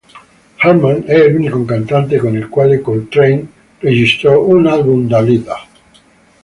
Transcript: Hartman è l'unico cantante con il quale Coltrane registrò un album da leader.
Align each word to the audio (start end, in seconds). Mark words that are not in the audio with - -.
Hartman 0.57 1.03
è 1.05 1.27
l'unico 1.29 1.63
cantante 1.63 2.17
con 2.17 2.35
il 2.35 2.49
quale 2.49 2.81
Coltrane 2.81 3.45
registrò 3.77 4.43
un 4.43 4.65
album 4.65 5.05
da 5.07 5.19
leader. 5.21 5.63